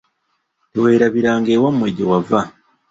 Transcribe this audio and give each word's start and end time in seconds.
Teweerabiranga 0.71 1.49
ewammwe 1.57 1.87
gye 1.95 2.05
wava. 2.09 2.41